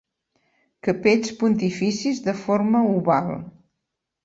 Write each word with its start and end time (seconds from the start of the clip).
Capells 0.87 1.35
pontificis 1.43 2.23
de 2.29 2.37
forma 2.41 2.83
oval. 2.97 3.31